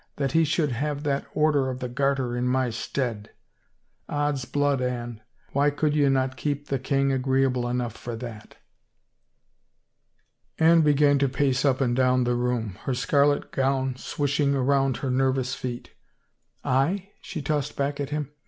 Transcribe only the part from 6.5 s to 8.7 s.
the king agreeable enough for that?"